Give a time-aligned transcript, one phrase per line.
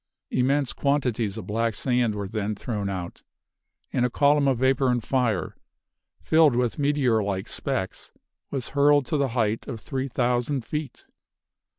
[0.31, 3.21] Immense quantities of black sand were then thrown out,
[3.93, 5.55] and a column of vapor and fire,
[6.23, 8.11] filled with meteor like specks,
[8.49, 11.05] was hurled to a height of three thousand feet.